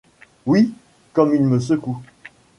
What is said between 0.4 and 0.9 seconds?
Oui.—